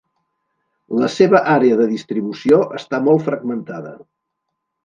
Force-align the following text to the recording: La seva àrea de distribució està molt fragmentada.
La 1.01 1.09
seva 1.15 1.41
àrea 1.57 1.77
de 1.83 1.87
distribució 1.93 2.61
està 2.81 3.03
molt 3.09 3.27
fragmentada. 3.29 3.97